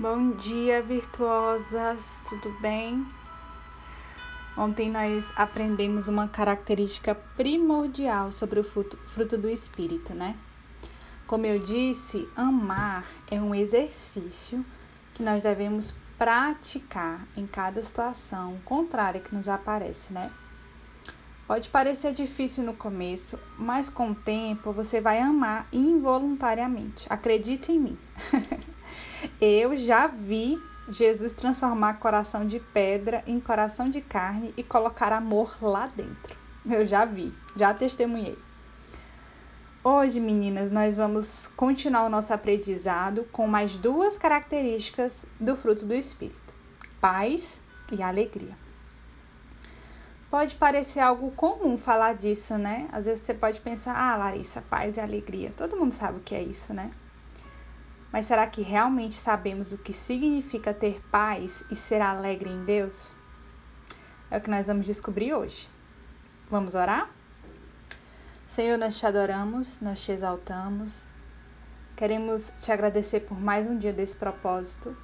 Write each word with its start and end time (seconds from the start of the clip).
Bom 0.00 0.30
dia, 0.30 0.80
virtuosas, 0.80 2.20
tudo 2.28 2.56
bem? 2.60 3.04
Ontem 4.56 4.88
nós 4.88 5.32
aprendemos 5.34 6.06
uma 6.06 6.28
característica 6.28 7.16
primordial 7.36 8.30
sobre 8.30 8.60
o 8.60 8.62
fruto, 8.62 9.36
do 9.36 9.50
espírito, 9.50 10.14
né? 10.14 10.36
Como 11.26 11.46
eu 11.46 11.58
disse, 11.58 12.28
amar 12.36 13.06
é 13.28 13.40
um 13.40 13.52
exercício 13.52 14.64
que 15.14 15.22
nós 15.24 15.42
devemos 15.42 15.92
praticar 16.16 17.26
em 17.36 17.44
cada 17.44 17.82
situação 17.82 18.56
contrária 18.64 19.20
que 19.20 19.34
nos 19.34 19.48
aparece, 19.48 20.12
né? 20.12 20.30
Pode 21.44 21.70
parecer 21.70 22.12
difícil 22.12 22.62
no 22.62 22.74
começo, 22.74 23.36
mas 23.58 23.88
com 23.88 24.12
o 24.12 24.14
tempo 24.14 24.70
você 24.70 25.00
vai 25.00 25.18
amar 25.18 25.66
involuntariamente. 25.72 27.04
Acredite 27.10 27.72
em 27.72 27.80
mim. 27.80 27.98
Eu 29.40 29.76
já 29.76 30.06
vi 30.06 30.60
Jesus 30.88 31.32
transformar 31.32 31.94
coração 31.94 32.46
de 32.46 32.58
pedra 32.58 33.22
em 33.26 33.38
coração 33.38 33.88
de 33.88 34.00
carne 34.00 34.54
e 34.56 34.62
colocar 34.62 35.12
amor 35.12 35.56
lá 35.60 35.86
dentro. 35.86 36.36
Eu 36.68 36.86
já 36.86 37.04
vi, 37.04 37.32
já 37.56 37.74
testemunhei. 37.74 38.38
Hoje, 39.84 40.18
meninas, 40.18 40.70
nós 40.70 40.96
vamos 40.96 41.48
continuar 41.56 42.04
o 42.04 42.08
nosso 42.08 42.32
aprendizado 42.32 43.24
com 43.32 43.46
mais 43.46 43.76
duas 43.76 44.18
características 44.18 45.24
do 45.38 45.56
fruto 45.56 45.86
do 45.86 45.94
Espírito: 45.94 46.54
paz 47.00 47.60
e 47.92 48.02
alegria. 48.02 48.56
Pode 50.30 50.56
parecer 50.56 51.00
algo 51.00 51.30
comum 51.30 51.78
falar 51.78 52.14
disso, 52.14 52.58
né? 52.58 52.86
Às 52.92 53.06
vezes 53.06 53.24
você 53.24 53.32
pode 53.32 53.60
pensar, 53.60 53.96
ah, 53.96 54.16
Larissa, 54.16 54.60
paz 54.60 54.98
e 54.98 55.00
alegria. 55.00 55.50
Todo 55.56 55.76
mundo 55.76 55.92
sabe 55.92 56.18
o 56.18 56.22
que 56.22 56.34
é 56.34 56.42
isso, 56.42 56.74
né? 56.74 56.90
Mas 58.12 58.26
será 58.26 58.46
que 58.46 58.62
realmente 58.62 59.14
sabemos 59.14 59.72
o 59.72 59.78
que 59.78 59.92
significa 59.92 60.72
ter 60.72 61.00
paz 61.10 61.62
e 61.70 61.76
ser 61.76 62.00
alegre 62.00 62.48
em 62.48 62.64
Deus? 62.64 63.12
É 64.30 64.38
o 64.38 64.40
que 64.40 64.50
nós 64.50 64.66
vamos 64.66 64.86
descobrir 64.86 65.34
hoje. 65.34 65.68
Vamos 66.50 66.74
orar? 66.74 67.10
Senhor, 68.46 68.78
nós 68.78 68.98
te 68.98 69.06
adoramos, 69.06 69.78
nós 69.80 70.00
te 70.00 70.10
exaltamos. 70.10 71.06
Queremos 71.94 72.50
te 72.56 72.72
agradecer 72.72 73.20
por 73.20 73.38
mais 73.38 73.66
um 73.66 73.76
dia 73.76 73.92
desse 73.92 74.16
propósito. 74.16 74.96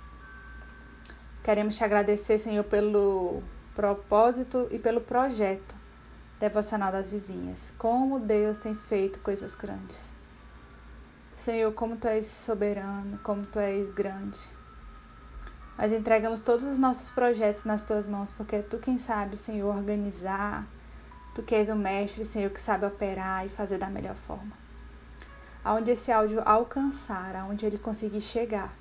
Queremos 1.43 1.77
te 1.77 1.85
agradecer, 1.85 2.39
Senhor, 2.39 2.65
pelo 2.65 3.43
propósito 3.75 4.67
e 4.71 4.79
pelo 4.79 5.03
projeto 5.03 5.75
devocional 6.41 6.91
das 6.91 7.09
vizinhas. 7.09 7.75
Como 7.77 8.19
Deus 8.19 8.59
tem 8.59 8.75
feito 8.75 9.19
coisas 9.21 9.55
grandes. 9.55 10.14
Senhor, 11.35 11.73
como 11.73 11.97
tu 11.97 12.07
és 12.07 12.27
soberano, 12.27 13.19
como 13.23 13.45
tu 13.45 13.59
és 13.59 13.91
grande. 13.91 14.39
Nós 15.77 15.93
entregamos 15.93 16.41
todos 16.41 16.65
os 16.65 16.79
nossos 16.79 17.11
projetos 17.11 17.65
nas 17.65 17.83
tuas 17.83 18.07
mãos, 18.07 18.31
porque 18.31 18.57
é 18.57 18.63
tu 18.63 18.79
quem 18.79 18.97
sabe, 18.97 19.37
Senhor, 19.37 19.75
organizar. 19.75 20.65
Tu 21.35 21.43
que 21.43 21.57
és 21.57 21.69
o 21.69 21.75
mestre, 21.75 22.25
Senhor, 22.25 22.51
que 22.51 22.61
sabe 22.61 22.87
operar 22.87 23.45
e 23.45 23.49
fazer 23.49 23.79
da 23.79 23.91
melhor 23.91 24.15
forma. 24.15 24.57
Aonde 25.65 25.91
esse 25.91 26.13
áudio 26.13 26.41
alcançar, 26.45 27.35
aonde 27.35 27.67
ele 27.67 27.79
conseguir 27.79 28.21
chegar, 28.21 28.73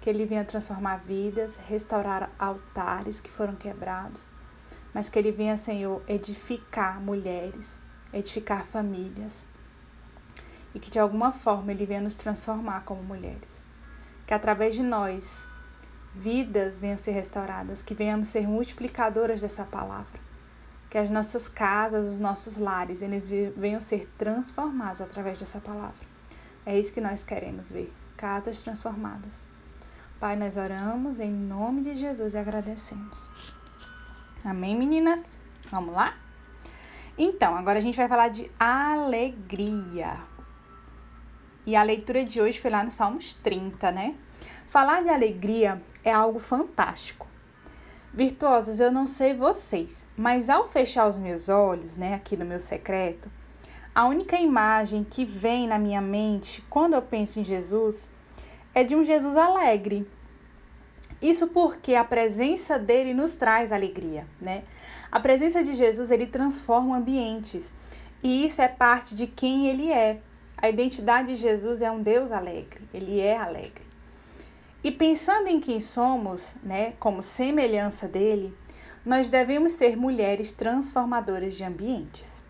que 0.00 0.10
ele 0.10 0.26
venha 0.26 0.44
transformar 0.44 0.96
vidas, 0.96 1.54
restaurar 1.54 2.30
altares 2.36 3.20
que 3.20 3.30
foram 3.30 3.54
quebrados, 3.54 4.28
mas 4.92 5.08
que 5.08 5.18
ele 5.18 5.30
venha, 5.30 5.56
Senhor, 5.56 6.02
edificar 6.08 7.00
mulheres, 7.00 7.78
edificar 8.12 8.64
famílias, 8.64 9.44
e 10.76 10.78
que 10.78 10.90
de 10.90 10.98
alguma 10.98 11.32
forma 11.32 11.72
Ele 11.72 11.86
venha 11.86 12.02
nos 12.02 12.16
transformar 12.16 12.82
como 12.84 13.02
mulheres. 13.02 13.62
Que 14.26 14.34
através 14.34 14.74
de 14.74 14.82
nós, 14.82 15.46
vidas 16.14 16.82
venham 16.82 16.98
ser 16.98 17.12
restauradas, 17.12 17.82
que 17.82 17.94
venhamos 17.94 18.28
ser 18.28 18.46
multiplicadoras 18.46 19.40
dessa 19.40 19.64
palavra. 19.64 20.20
Que 20.90 20.98
as 20.98 21.08
nossas 21.08 21.48
casas, 21.48 22.06
os 22.12 22.18
nossos 22.18 22.58
lares, 22.58 23.00
eles 23.00 23.26
venham 23.56 23.80
ser 23.80 24.06
transformados 24.18 25.00
através 25.00 25.38
dessa 25.38 25.60
palavra. 25.60 26.06
É 26.66 26.78
isso 26.78 26.92
que 26.92 27.00
nós 27.00 27.24
queremos 27.24 27.72
ver, 27.72 27.90
casas 28.14 28.60
transformadas. 28.60 29.46
Pai, 30.20 30.36
nós 30.36 30.58
oramos 30.58 31.18
em 31.18 31.32
nome 31.32 31.80
de 31.84 31.94
Jesus 31.94 32.34
e 32.34 32.38
agradecemos. 32.38 33.30
Amém, 34.44 34.76
meninas? 34.76 35.38
Vamos 35.70 35.94
lá? 35.94 36.14
Então, 37.16 37.56
agora 37.56 37.78
a 37.78 37.82
gente 37.82 37.96
vai 37.96 38.08
falar 38.08 38.28
de 38.28 38.50
alegria. 38.60 40.35
E 41.66 41.74
a 41.74 41.82
leitura 41.82 42.24
de 42.24 42.40
hoje 42.40 42.60
foi 42.60 42.70
lá 42.70 42.84
no 42.84 42.92
Salmos 42.92 43.34
30, 43.34 43.90
né? 43.90 44.14
Falar 44.68 45.02
de 45.02 45.10
alegria 45.10 45.82
é 46.04 46.12
algo 46.12 46.38
fantástico. 46.38 47.26
Virtuosas, 48.14 48.78
eu 48.78 48.92
não 48.92 49.06
sei 49.06 49.34
vocês, 49.34 50.06
mas 50.16 50.48
ao 50.48 50.68
fechar 50.68 51.08
os 51.08 51.18
meus 51.18 51.48
olhos, 51.48 51.96
né, 51.96 52.14
aqui 52.14 52.36
no 52.36 52.46
meu 52.46 52.58
secreto, 52.58 53.30
a 53.94 54.06
única 54.06 54.36
imagem 54.36 55.04
que 55.04 55.24
vem 55.24 55.66
na 55.66 55.78
minha 55.78 56.00
mente 56.00 56.64
quando 56.70 56.94
eu 56.94 57.02
penso 57.02 57.40
em 57.40 57.44
Jesus 57.44 58.10
é 58.74 58.84
de 58.84 58.94
um 58.94 59.02
Jesus 59.02 59.36
alegre. 59.36 60.08
Isso 61.20 61.48
porque 61.48 61.94
a 61.94 62.04
presença 62.04 62.78
dele 62.78 63.12
nos 63.12 63.34
traz 63.34 63.72
alegria, 63.72 64.26
né? 64.40 64.64
A 65.10 65.18
presença 65.18 65.64
de 65.64 65.74
Jesus, 65.74 66.10
ele 66.10 66.26
transforma 66.26 66.96
ambientes. 66.96 67.72
E 68.22 68.44
isso 68.44 68.60
é 68.60 68.68
parte 68.68 69.14
de 69.14 69.26
quem 69.26 69.66
ele 69.66 69.90
é. 69.90 70.20
A 70.56 70.68
identidade 70.68 71.28
de 71.28 71.36
Jesus 71.36 71.82
é 71.82 71.90
um 71.90 72.02
Deus 72.02 72.32
alegre, 72.32 72.82
ele 72.92 73.20
é 73.20 73.36
alegre. 73.36 73.84
E 74.82 74.90
pensando 74.90 75.48
em 75.48 75.60
quem 75.60 75.80
somos, 75.80 76.54
né, 76.62 76.92
como 76.98 77.22
semelhança 77.22 78.08
dele, 78.08 78.56
nós 79.04 79.28
devemos 79.28 79.72
ser 79.72 79.96
mulheres 79.96 80.50
transformadoras 80.52 81.54
de 81.54 81.64
ambientes. 81.64 82.42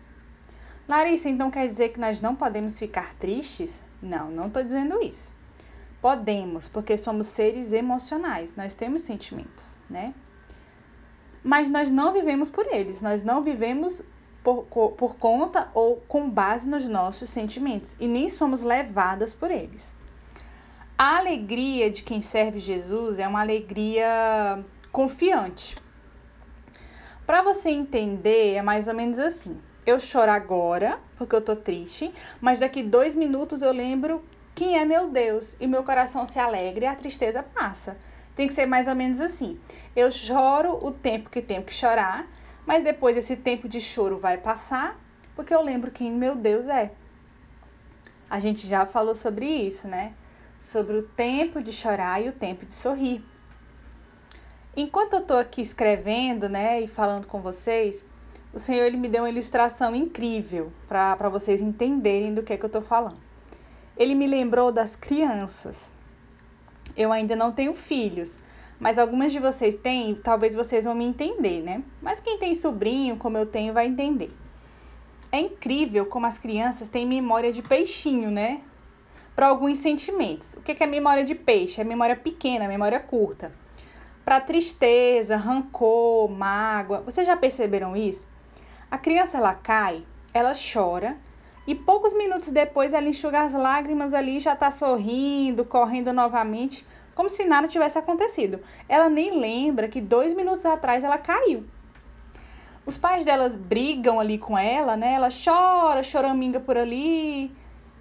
Larissa, 0.87 1.27
então 1.27 1.51
quer 1.51 1.67
dizer 1.67 1.89
que 1.89 1.99
nós 1.99 2.21
não 2.21 2.35
podemos 2.35 2.79
ficar 2.79 3.13
tristes? 3.15 3.81
Não, 4.01 4.31
não 4.31 4.47
estou 4.47 4.63
dizendo 4.63 5.01
isso. 5.01 5.33
Podemos, 6.01 6.67
porque 6.67 6.95
somos 6.95 7.27
seres 7.27 7.73
emocionais, 7.73 8.55
nós 8.55 8.73
temos 8.73 9.01
sentimentos, 9.01 9.77
né? 9.89 10.13
Mas 11.43 11.69
nós 11.69 11.89
não 11.89 12.13
vivemos 12.13 12.49
por 12.49 12.65
eles, 12.67 13.01
nós 13.01 13.23
não 13.23 13.43
vivemos 13.43 14.01
por, 14.47 14.91
por 14.91 15.15
conta 15.17 15.69
ou 15.73 15.97
com 16.07 16.29
base 16.29 16.69
nos 16.69 16.87
nossos 16.87 17.29
sentimentos 17.29 17.97
e 17.99 18.07
nem 18.07 18.29
somos 18.29 18.61
levadas 18.61 19.33
por 19.33 19.51
eles. 19.51 19.93
A 20.97 21.17
alegria 21.17 21.91
de 21.91 22.01
quem 22.01 22.21
serve 22.21 22.59
Jesus 22.59 23.19
é 23.19 23.27
uma 23.27 23.41
alegria 23.41 24.63
confiante. 24.91 25.75
Para 27.25 27.41
você 27.41 27.69
entender, 27.69 28.55
é 28.55 28.61
mais 28.61 28.87
ou 28.87 28.93
menos 28.93 29.19
assim. 29.19 29.59
Eu 29.85 29.99
choro 29.99 30.31
agora, 30.31 30.99
porque 31.17 31.35
eu 31.35 31.41
tô 31.41 31.55
triste, 31.55 32.13
mas 32.39 32.59
daqui 32.59 32.81
dois 32.81 33.15
minutos 33.15 33.61
eu 33.61 33.73
lembro 33.73 34.23
quem 34.55 34.79
é 34.79 34.85
meu 34.85 35.09
Deus 35.09 35.55
e 35.59 35.67
meu 35.67 35.83
coração 35.83 36.25
se 36.25 36.39
alegra 36.39 36.85
e 36.85 36.87
a 36.87 36.95
tristeza 36.95 37.43
passa. 37.43 37.97
Tem 38.33 38.47
que 38.47 38.53
ser 38.53 38.65
mais 38.65 38.87
ou 38.87 38.95
menos 38.95 39.19
assim. 39.19 39.59
Eu 39.95 40.09
choro 40.09 40.79
o 40.81 40.89
tempo 40.89 41.29
que 41.29 41.41
tenho 41.41 41.63
que 41.63 41.73
chorar, 41.73 42.27
mas 42.67 42.83
depois 42.83 43.15
esse 43.15 43.37
tempo 43.37 43.69
de 43.69 43.79
choro 43.79 44.19
vai 44.19 44.37
passar, 44.37 44.99
porque 45.33 45.55
eu 45.55 45.61
lembro 45.61 45.89
quem 45.89 46.11
meu 46.11 46.35
Deus 46.35 46.67
é. 46.67 46.91
A 48.29 48.39
gente 48.39 48.67
já 48.67 48.85
falou 48.85 49.15
sobre 49.15 49.45
isso, 49.45 49.87
né? 49.87 50.13
Sobre 50.59 50.97
o 50.97 51.03
tempo 51.03 51.63
de 51.63 51.71
chorar 51.71 52.21
e 52.21 52.27
o 52.27 52.33
tempo 52.33 52.65
de 52.65 52.73
sorrir. 52.73 53.23
Enquanto 54.75 55.13
eu 55.13 55.19
estou 55.19 55.37
aqui 55.37 55.61
escrevendo, 55.61 56.49
né, 56.49 56.81
e 56.81 56.87
falando 56.87 57.25
com 57.25 57.41
vocês, 57.41 58.03
o 58.53 58.59
Senhor 58.59 58.83
ele 58.83 58.97
me 58.97 59.07
deu 59.07 59.23
uma 59.23 59.29
ilustração 59.29 59.95
incrível 59.95 60.71
para 60.87 61.29
vocês 61.29 61.61
entenderem 61.61 62.33
do 62.33 62.43
que, 62.43 62.51
é 62.51 62.57
que 62.57 62.65
eu 62.65 62.67
estou 62.67 62.81
falando. 62.81 63.17
Ele 63.95 64.13
me 64.13 64.27
lembrou 64.27 64.71
das 64.73 64.95
crianças. 64.95 65.91
Eu 66.95 67.13
ainda 67.13 67.35
não 67.35 67.51
tenho 67.51 67.73
filhos, 67.73 68.37
mas 68.79 68.99
algumas 68.99 69.31
de 69.31 69.39
vocês 69.39 69.75
têm, 69.75 70.15
talvez 70.15 70.53
vocês 70.53 70.85
vão 70.85 70.93
me 70.93 71.05
entender, 71.05 71.61
né? 71.63 71.83
Mas 72.01 72.19
quem 72.19 72.37
tem 72.37 72.53
sobrinho, 72.53 73.17
como 73.17 73.37
eu 73.37 73.45
tenho, 73.45 73.73
vai 73.73 73.87
entender. 73.87 74.31
É 75.31 75.39
incrível 75.39 76.05
como 76.05 76.25
as 76.25 76.37
crianças 76.37 76.87
têm 76.87 77.05
memória 77.05 77.51
de 77.51 77.61
peixinho, 77.61 78.29
né? 78.29 78.61
Para 79.35 79.47
alguns 79.47 79.79
sentimentos. 79.79 80.53
O 80.53 80.61
que 80.61 80.83
é 80.83 80.87
memória 80.87 81.23
de 81.23 81.35
peixe? 81.35 81.81
É 81.81 81.83
memória 81.83 82.15
pequena, 82.15 82.67
memória 82.67 82.99
curta. 82.99 83.51
Para 84.23 84.39
tristeza, 84.39 85.35
rancor, 85.35 86.29
mágoa. 86.29 87.01
Vocês 87.01 87.25
já 87.25 87.35
perceberam 87.35 87.95
isso? 87.95 88.27
A 88.89 88.97
criança 88.97 89.37
ela 89.37 89.53
cai, 89.53 90.03
ela 90.33 90.53
chora 90.53 91.17
e 91.65 91.75
poucos 91.75 92.13
minutos 92.13 92.49
depois 92.49 92.93
ela 92.93 93.09
enxuga 93.09 93.41
as 93.41 93.53
lágrimas 93.53 94.13
ali, 94.13 94.39
já 94.39 94.53
está 94.53 94.71
sorrindo, 94.71 95.65
correndo 95.65 96.13
novamente 96.13 96.85
como 97.17 97.31
se 97.31 97.45
nada 97.45 97.67
tivesse 97.67 97.97
acontecido. 97.97 98.59
Ela 98.87 99.09
nem 99.09 99.39
lembra 99.39 99.87
que 99.87 99.99
dois 99.99 100.35
minutos 100.35 100.67
atrás 100.67 101.03
ela 101.03 101.17
caiu. 101.17 101.65
Os 102.85 102.95
pais 102.95 103.25
delas 103.25 103.55
brigam 103.55 104.19
ali 104.19 104.37
com 104.37 104.55
ela, 104.55 104.95
né? 104.95 105.13
Ela 105.15 105.29
chora, 105.29 106.03
choraminga 106.03 106.59
por 106.59 106.77
ali, 106.77 107.51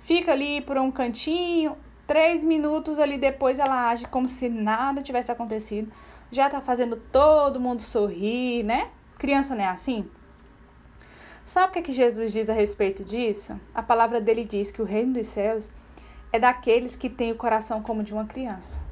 fica 0.02 0.32
ali 0.32 0.60
por 0.60 0.76
um 0.76 0.90
cantinho. 0.90 1.78
Três 2.06 2.44
minutos 2.44 2.98
ali 2.98 3.16
depois 3.16 3.58
ela 3.58 3.88
age 3.88 4.06
como 4.08 4.28
se 4.28 4.50
nada 4.50 5.00
tivesse 5.00 5.32
acontecido. 5.32 5.90
Já 6.30 6.50
tá 6.50 6.60
fazendo 6.60 6.96
todo 6.96 7.58
mundo 7.58 7.80
sorrir, 7.80 8.64
né? 8.64 8.90
Criança 9.18 9.54
não 9.54 9.64
é 9.64 9.68
assim? 9.68 10.10
Sabe 11.46 11.70
o 11.70 11.72
que, 11.72 11.78
é 11.78 11.82
que 11.82 11.92
Jesus 11.92 12.34
diz 12.34 12.50
a 12.50 12.52
respeito 12.52 13.02
disso? 13.02 13.58
A 13.74 13.82
palavra 13.82 14.20
dele 14.20 14.44
diz 14.44 14.70
que 14.70 14.82
o 14.82 14.84
reino 14.84 15.14
dos 15.14 15.28
céus 15.28 15.70
é 16.30 16.38
daqueles 16.38 16.94
que 16.94 17.08
têm 17.08 17.32
o 17.32 17.36
coração 17.36 17.82
como 17.82 18.02
de 18.02 18.12
uma 18.12 18.26
criança. 18.26 18.84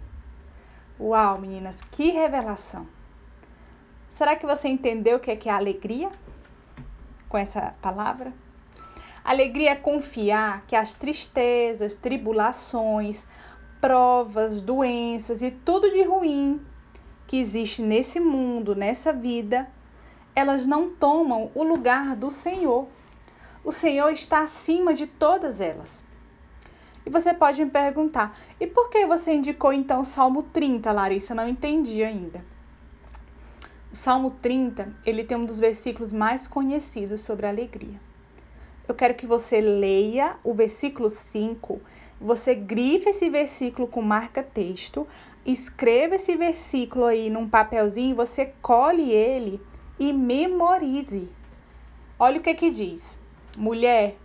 Uau, 0.99 1.39
meninas, 1.39 1.81
que 1.91 2.11
revelação! 2.11 2.87
Será 4.13 4.37
que 4.37 4.47
você 4.47 4.69
entendeu 4.69 5.17
o 5.17 5.21
que 5.21 5.33
é, 5.33 5.37
que 5.37 5.49
é 5.49 5.53
alegria 5.53 6.09
com 7.29 7.37
essa 7.37 7.75
palavra? 7.83 8.33
Alegria 9.25 9.73
é 9.73 9.75
confiar 9.75 10.65
que 10.69 10.77
as 10.77 10.95
tristezas, 10.95 11.97
tribulações, 11.97 13.27
provas, 13.81 14.63
doenças 14.63 15.43
e 15.43 15.51
tudo 15.51 15.91
de 15.91 16.05
ruim 16.05 16.65
que 17.27 17.39
existe 17.39 17.83
nesse 17.83 18.21
mundo, 18.21 18.77
nessa 18.77 19.13
vida, 19.13 19.69
elas 20.33 20.65
não 20.65 20.91
tomam 20.91 21.51
o 21.57 21.65
lugar 21.65 22.15
do 22.15 22.31
Senhor. 22.31 22.87
O 23.65 23.73
Senhor 23.73 24.11
está 24.11 24.43
acima 24.43 24.95
de 24.95 25.09
todas 25.09 25.61
elas. 25.61 26.04
E 27.07 27.11
você 27.11 27.35
pode 27.35 27.65
me 27.65 27.71
perguntar: 27.71 28.39
e 28.59 28.67
por 28.67 28.89
que 28.89 29.07
você 29.07 29.35
indicou 29.35 29.73
então 29.73 30.05
Salmo 30.05 30.43
30, 30.43 30.91
Larissa? 30.93 31.35
Não 31.35 31.49
entendi 31.49 32.03
ainda. 32.03 32.45
O 33.93 33.97
Salmo 33.97 34.31
30, 34.31 34.93
ele 35.07 35.23
tem 35.23 35.37
um 35.37 35.45
dos 35.45 35.61
versículos 35.61 36.13
mais 36.13 36.49
conhecidos 36.49 37.21
sobre 37.21 37.47
a 37.47 37.51
alegria. 37.51 38.01
Eu 38.89 38.95
quero 38.95 39.15
que 39.15 39.27
você 39.27 39.61
leia 39.61 40.37
o 40.43 40.53
versículo 40.53 41.09
5, 41.09 41.81
você 42.21 42.55
grife 42.55 43.11
esse 43.11 43.31
versículo 43.31 43.87
com 43.87 44.03
marca-texto, 44.03 45.07
escreva 45.47 46.17
esse 46.17 46.37
versículo 46.37 47.05
aí 47.05 47.31
num 47.31 47.49
papelzinho, 47.49 48.17
você 48.17 48.53
colhe 48.61 49.11
ele 49.11 49.61
e 49.99 50.13
memorize. 50.13 51.31
Olha 52.19 52.39
o 52.39 52.43
que 52.43 52.53
que 52.55 52.71
diz. 52.71 53.17
Mulher, 53.57 54.17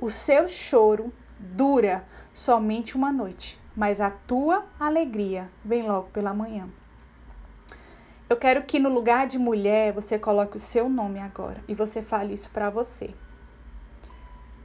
o 0.00 0.08
seu 0.08 0.48
choro 0.48 1.12
dura 1.38 2.04
somente 2.40 2.96
uma 2.96 3.12
noite, 3.12 3.60
mas 3.76 4.00
a 4.00 4.10
tua 4.10 4.64
alegria 4.78 5.50
vem 5.62 5.86
logo 5.86 6.08
pela 6.08 6.32
manhã. 6.32 6.70
Eu 8.30 8.36
quero 8.38 8.62
que 8.62 8.78
no 8.78 8.88
lugar 8.88 9.26
de 9.26 9.38
mulher 9.38 9.92
você 9.92 10.18
coloque 10.18 10.56
o 10.56 10.60
seu 10.60 10.88
nome 10.88 11.18
agora 11.18 11.62
e 11.68 11.74
você 11.74 12.00
fale 12.00 12.32
isso 12.32 12.50
para 12.50 12.70
você. 12.70 13.10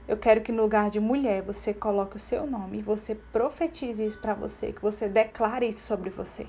Eu 0.07 0.15
quero 0.15 0.39
que 0.39 0.53
no 0.53 0.61
lugar 0.61 0.89
de 0.89 1.01
mulher 1.01 1.41
você 1.41 1.73
coloque 1.73 2.15
o 2.15 2.19
seu 2.19 2.47
nome 2.47 2.77
e 2.77 2.81
você 2.81 3.13
profetize 3.13 4.05
isso 4.05 4.21
para 4.21 4.33
você, 4.33 4.71
que 4.71 4.81
você 4.81 5.09
declare 5.09 5.67
isso 5.67 5.83
sobre 5.85 6.09
você. 6.09 6.43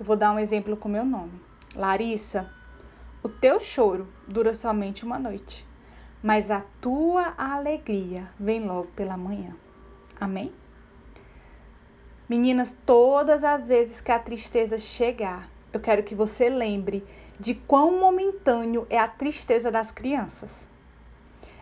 Eu 0.00 0.06
vou 0.06 0.16
dar 0.16 0.32
um 0.32 0.38
exemplo 0.38 0.74
com 0.74 0.88
meu 0.88 1.04
nome. 1.04 1.38
Larissa, 1.74 2.50
o 3.22 3.28
teu 3.28 3.60
choro 3.60 4.08
dura 4.26 4.54
somente 4.54 5.04
uma 5.04 5.18
noite, 5.18 5.66
mas 6.22 6.50
a 6.50 6.62
tua 6.80 7.34
alegria 7.36 8.30
vem 8.40 8.66
logo 8.66 8.88
pela 8.92 9.18
manhã. 9.18 9.54
Amém? 10.20 10.48
Meninas, 12.28 12.76
todas 12.84 13.44
as 13.44 13.68
vezes 13.68 14.00
que 14.00 14.10
a 14.10 14.18
tristeza 14.18 14.78
chegar, 14.78 15.48
eu 15.72 15.78
quero 15.78 16.02
que 16.02 16.14
você 16.14 16.48
lembre 16.48 17.04
de 17.38 17.54
quão 17.54 18.00
momentâneo 18.00 18.86
é 18.88 18.98
a 18.98 19.06
tristeza 19.06 19.70
das 19.70 19.90
crianças. 19.90 20.66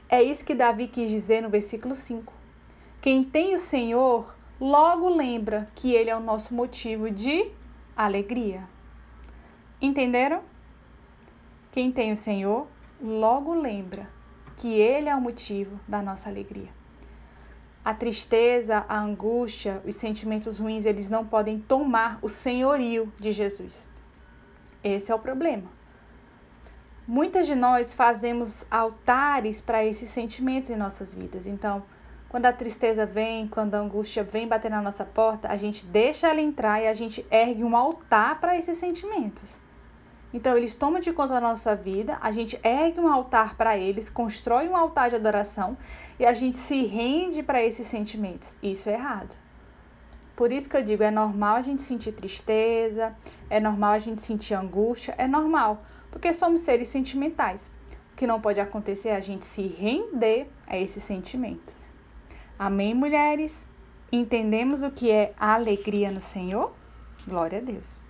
É 0.09 0.23
isso 0.23 0.45
que 0.45 0.55
Davi 0.55 0.87
quis 0.87 1.11
dizer 1.11 1.43
no 1.43 1.51
versículo 1.51 1.95
5. 1.95 2.33
Quem 3.01 3.25
tem 3.25 3.55
o 3.55 3.59
Senhor 3.59 4.35
logo 4.61 5.09
lembra 5.09 5.69
que 5.75 5.93
ele 5.93 6.09
é 6.09 6.17
o 6.17 6.21
nosso 6.21 6.55
motivo 6.55 7.11
de 7.11 7.51
alegria. 7.97 8.69
Entenderam? 9.83 10.43
Quem 11.73 11.91
tem 11.91 12.12
o 12.12 12.17
Senhor 12.17 12.67
logo 13.03 13.53
lembra 13.53 14.09
que 14.56 14.73
ele 14.73 15.09
é 15.09 15.15
o 15.15 15.21
motivo 15.21 15.79
da 15.87 16.01
nossa 16.01 16.29
alegria. 16.29 16.84
A 17.85 17.93
tristeza, 17.93 18.85
a 18.89 18.99
angústia, 18.99 19.83
os 19.85 19.97
sentimentos 19.97 20.59
ruins, 20.59 20.87
eles 20.87 21.11
não 21.11 21.27
podem 21.27 21.61
tomar 21.61 22.19
o 22.23 22.29
senhorio 22.29 23.13
de 23.19 23.31
Jesus. 23.31 23.87
Esse 24.83 25.13
é 25.13 25.15
o 25.15 25.19
problema. 25.19 25.71
Muitas 27.07 27.47
de 27.47 27.55
nós 27.55 27.93
fazemos 27.93 28.65
altares 28.71 29.61
para 29.61 29.85
esses 29.85 30.09
sentimentos 30.09 30.71
em 30.71 30.77
nossas 30.77 31.13
vidas. 31.13 31.47
Então, 31.47 31.83
quando 32.31 32.47
a 32.47 32.53
tristeza 32.53 33.05
vem, 33.05 33.47
quando 33.47 33.75
a 33.75 33.79
angústia 33.79 34.25
vem 34.25 34.49
bater 34.49 34.71
na 34.71 34.81
nossa 34.81 35.05
porta, 35.05 35.49
a 35.49 35.57
gente 35.57 35.85
deixa 35.85 36.29
ela 36.29 36.41
entrar 36.41 36.81
e 36.83 36.89
a 36.89 36.95
gente 36.95 37.25
ergue 37.31 37.63
um 37.63 37.77
altar 37.77 38.41
para 38.41 38.57
esses 38.57 38.79
sentimentos. 38.79 39.61
Então, 40.35 40.57
eles 40.57 40.75
tomam 40.75 40.99
de 40.99 41.13
conta 41.13 41.35
da 41.35 41.41
nossa 41.41 41.77
vida, 41.77 42.19
a 42.21 42.33
gente 42.33 42.59
ergue 42.65 42.99
um 42.99 43.07
altar 43.07 43.57
para 43.57 43.79
eles, 43.79 44.11
constrói 44.11 44.69
um 44.69 44.77
altar 44.77 45.09
de 45.09 45.15
adoração 45.15 45.79
e 46.19 46.27
a 46.27 46.35
gente 46.35 46.57
se 46.57 46.85
rende 46.87 47.41
para 47.41 47.63
esses 47.63 47.87
sentimentos. 47.87 48.57
Isso 48.61 48.91
é 48.91 48.95
errado. 48.95 49.33
Por 50.35 50.51
isso 50.51 50.69
que 50.69 50.77
eu 50.77 50.83
digo, 50.83 51.05
é 51.05 51.11
normal 51.13 51.55
a 51.55 51.63
gente 51.63 51.83
sentir 51.83 52.11
tristeza, 52.11 53.15
é 53.49 53.61
normal 53.61 53.93
a 53.93 53.99
gente 54.01 54.21
sentir 54.23 54.55
angústia, 54.55 55.15
é 55.17 55.29
normal, 55.29 55.85
porque 56.11 56.35
somos 56.35 56.63
seres 56.63 56.89
sentimentais. 56.89 57.71
O 58.13 58.17
que 58.17 58.27
não 58.27 58.41
pode 58.41 58.59
acontecer 58.59 59.11
é 59.11 59.17
a 59.17 59.21
gente 59.21 59.47
se 59.47 59.63
render 59.63 60.51
a 60.67 60.77
esses 60.77 61.05
sentimentos. 61.05 61.93
Amém, 62.59 62.93
mulheres? 62.93 63.65
Entendemos 64.11 64.83
o 64.83 64.91
que 64.91 65.13
é 65.13 65.33
a 65.39 65.55
alegria 65.55 66.11
no 66.11 66.21
Senhor? 66.21 66.73
Glória 67.29 67.59
a 67.59 67.63
Deus. 67.63 68.04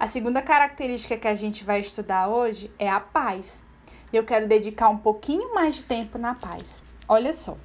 A 0.00 0.06
segunda 0.06 0.40
característica 0.40 1.14
que 1.18 1.28
a 1.28 1.34
gente 1.34 1.62
vai 1.62 1.78
estudar 1.78 2.26
hoje 2.26 2.70
é 2.78 2.88
a 2.88 2.98
paz. 2.98 3.62
Eu 4.10 4.24
quero 4.24 4.48
dedicar 4.48 4.88
um 4.88 4.96
pouquinho 4.96 5.52
mais 5.54 5.74
de 5.74 5.84
tempo 5.84 6.16
na 6.16 6.34
paz. 6.34 6.82
Olha 7.06 7.34
só. 7.34 7.58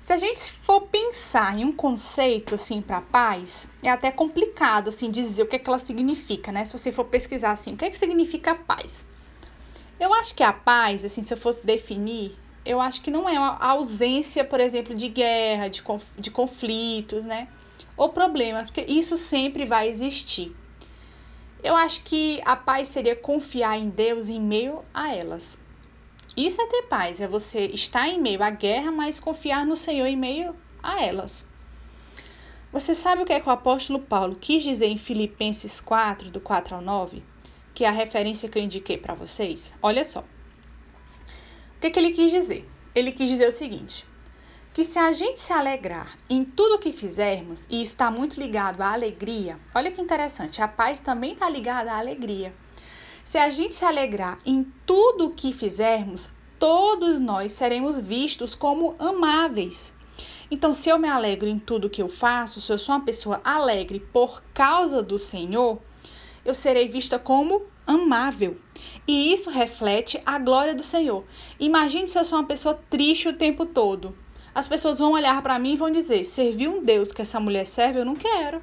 Se 0.00 0.14
a 0.14 0.16
gente 0.16 0.52
for 0.52 0.80
pensar 0.86 1.58
em 1.58 1.66
um 1.66 1.72
conceito 1.72 2.54
assim 2.54 2.80
para 2.80 3.02
paz, 3.02 3.68
é 3.82 3.90
até 3.90 4.10
complicado 4.10 4.88
assim 4.88 5.10
dizer 5.10 5.42
o 5.42 5.46
que, 5.46 5.56
é 5.56 5.58
que 5.58 5.68
ela 5.68 5.78
significa, 5.78 6.50
né? 6.50 6.64
Se 6.64 6.72
você 6.72 6.90
for 6.90 7.04
pesquisar 7.04 7.50
assim, 7.50 7.74
o 7.74 7.76
que 7.76 7.84
é 7.84 7.90
que 7.90 7.98
significa 7.98 8.54
paz? 8.54 9.04
Eu 10.00 10.14
acho 10.14 10.34
que 10.34 10.42
a 10.42 10.52
paz, 10.52 11.04
assim, 11.04 11.22
se 11.22 11.34
eu 11.34 11.38
fosse 11.38 11.66
definir, 11.66 12.34
eu 12.64 12.80
acho 12.80 13.02
que 13.02 13.10
não 13.10 13.28
é 13.28 13.36
a 13.36 13.66
ausência, 13.68 14.42
por 14.44 14.60
exemplo, 14.60 14.94
de 14.94 15.08
guerra, 15.08 15.68
de, 15.68 15.82
conf 15.82 16.06
de 16.18 16.30
conflitos, 16.30 17.22
né? 17.22 17.48
Ou 17.96 18.10
problema, 18.10 18.64
porque 18.64 18.82
isso 18.82 19.16
sempre 19.16 19.64
vai 19.64 19.88
existir. 19.88 20.54
Eu 21.62 21.74
acho 21.74 22.02
que 22.04 22.40
a 22.44 22.54
paz 22.54 22.88
seria 22.88 23.16
confiar 23.16 23.78
em 23.78 23.88
Deus 23.88 24.28
em 24.28 24.40
meio 24.40 24.84
a 24.92 25.14
elas. 25.14 25.58
Isso 26.36 26.60
é 26.60 26.66
ter 26.66 26.82
paz, 26.82 27.20
é 27.20 27.26
você 27.26 27.66
estar 27.66 28.08
em 28.08 28.20
meio 28.20 28.42
à 28.42 28.50
guerra, 28.50 28.92
mas 28.92 29.18
confiar 29.18 29.64
no 29.64 29.74
Senhor 29.74 30.06
em 30.06 30.16
meio 30.16 30.54
a 30.82 31.02
elas. 31.02 31.46
Você 32.70 32.94
sabe 32.94 33.22
o 33.22 33.24
que 33.24 33.32
é 33.32 33.40
que 33.40 33.48
o 33.48 33.52
apóstolo 33.52 33.98
Paulo 33.98 34.36
quis 34.36 34.62
dizer 34.62 34.86
em 34.86 34.98
Filipenses 34.98 35.80
4, 35.80 36.30
do 36.30 36.40
4 36.40 36.74
ao 36.74 36.82
9? 36.82 37.22
Que 37.72 37.84
é 37.84 37.88
a 37.88 37.92
referência 37.92 38.48
que 38.48 38.58
eu 38.58 38.62
indiquei 38.62 38.98
para 38.98 39.14
vocês? 39.14 39.72
Olha 39.80 40.04
só. 40.04 40.20
O 40.20 41.80
que, 41.80 41.90
que 41.90 41.98
ele 41.98 42.10
quis 42.10 42.30
dizer? 42.30 42.68
Ele 42.94 43.12
quis 43.12 43.30
dizer 43.30 43.48
o 43.48 43.52
seguinte: 43.52 44.04
que 44.76 44.84
se 44.84 44.98
a 44.98 45.10
gente 45.10 45.40
se 45.40 45.54
alegrar 45.54 46.18
em 46.28 46.44
tudo 46.44 46.78
que 46.78 46.92
fizermos, 46.92 47.66
e 47.70 47.80
está 47.80 48.10
muito 48.10 48.38
ligado 48.38 48.82
à 48.82 48.92
alegria, 48.92 49.58
olha 49.74 49.90
que 49.90 50.02
interessante, 50.02 50.60
a 50.60 50.68
paz 50.68 51.00
também 51.00 51.32
está 51.32 51.48
ligada 51.48 51.90
à 51.90 51.98
alegria. 51.98 52.54
Se 53.24 53.38
a 53.38 53.48
gente 53.48 53.72
se 53.72 53.86
alegrar 53.86 54.36
em 54.44 54.70
tudo 54.84 55.28
o 55.28 55.30
que 55.30 55.54
fizermos, 55.54 56.28
todos 56.58 57.18
nós 57.18 57.52
seremos 57.52 57.98
vistos 57.98 58.54
como 58.54 58.94
amáveis. 58.98 59.94
Então, 60.50 60.74
se 60.74 60.90
eu 60.90 60.98
me 60.98 61.08
alegro 61.08 61.48
em 61.48 61.58
tudo 61.58 61.88
que 61.88 62.02
eu 62.02 62.08
faço, 62.10 62.60
se 62.60 62.70
eu 62.70 62.78
sou 62.78 62.96
uma 62.96 63.04
pessoa 63.06 63.40
alegre 63.42 63.98
por 63.98 64.42
causa 64.52 65.02
do 65.02 65.18
Senhor, 65.18 65.80
eu 66.44 66.52
serei 66.52 66.86
vista 66.86 67.18
como 67.18 67.62
amável. 67.86 68.58
E 69.08 69.32
isso 69.32 69.48
reflete 69.48 70.20
a 70.26 70.38
glória 70.38 70.74
do 70.74 70.82
Senhor. 70.82 71.24
Imagine 71.58 72.06
se 72.08 72.18
eu 72.18 72.26
sou 72.26 72.38
uma 72.38 72.46
pessoa 72.46 72.78
triste 72.90 73.26
o 73.26 73.32
tempo 73.38 73.64
todo. 73.64 74.25
As 74.56 74.66
pessoas 74.66 75.00
vão 75.00 75.12
olhar 75.12 75.42
para 75.42 75.58
mim 75.58 75.74
e 75.74 75.76
vão 75.76 75.90
dizer: 75.90 76.24
servir 76.24 76.66
um 76.66 76.82
Deus 76.82 77.12
que 77.12 77.20
essa 77.20 77.38
mulher 77.38 77.66
serve, 77.66 78.00
eu 78.00 78.06
não 78.06 78.16
quero. 78.16 78.62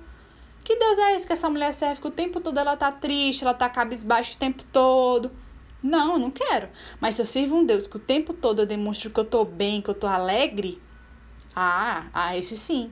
Que 0.63 0.75
Deus 0.75 0.97
é 0.97 1.15
esse 1.15 1.27
que 1.27 1.33
essa 1.33 1.47
mulher 1.51 1.71
serve 1.71 2.01
que 2.01 2.07
o 2.07 2.11
tempo 2.11 2.41
todo 2.41 2.57
ela 2.57 2.75
tá 2.75 2.91
triste, 2.91 3.43
ela 3.43 3.53
tá 3.53 3.69
cabisbaixo 3.69 4.33
o 4.33 4.39
tempo 4.39 4.63
todo? 4.71 5.31
Não, 5.83 6.13
eu 6.13 6.19
não 6.19 6.31
quero. 6.31 6.67
Mas 6.99 7.13
se 7.13 7.21
eu 7.21 7.27
sirvo 7.27 7.57
um 7.57 7.63
Deus 7.63 7.85
que 7.85 7.97
o 7.97 7.99
tempo 7.99 8.33
todo 8.33 8.63
eu 8.63 8.65
demonstro 8.65 9.11
que 9.11 9.19
eu 9.19 9.23
tô 9.23 9.45
bem, 9.45 9.83
que 9.83 9.89
eu 9.89 9.93
tô 9.93 10.07
alegre, 10.07 10.81
ah, 11.55 12.07
ah, 12.11 12.35
esse 12.35 12.57
sim. 12.57 12.91